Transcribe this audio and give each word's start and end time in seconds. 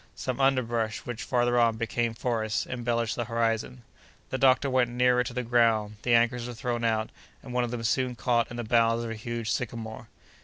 Some 0.15 0.41
underbrush, 0.41 1.05
which, 1.05 1.21
farther 1.21 1.59
on, 1.59 1.77
became 1.77 2.15
forests, 2.15 2.65
embellished 2.65 3.15
the 3.15 3.25
horizon. 3.25 3.83
The 4.31 4.39
doctor 4.39 4.67
went 4.67 4.89
nearer 4.89 5.23
to 5.23 5.31
the 5.35 5.43
ground; 5.43 5.97
the 6.01 6.15
anchors 6.15 6.47
were 6.47 6.55
thrown 6.55 6.83
out, 6.83 7.11
and 7.43 7.53
one 7.53 7.63
of 7.63 7.69
them 7.69 7.83
soon 7.83 8.15
caught 8.15 8.49
in 8.49 8.57
the 8.57 8.63
boughs 8.63 9.03
of 9.03 9.11
a 9.11 9.15
huge 9.15 9.51
sycamore. 9.51 10.07